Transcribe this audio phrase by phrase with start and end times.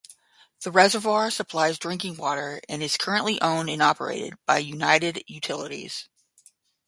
[0.61, 6.09] The reservoir supplies drinking water and is currently owned and operated by United Utilities.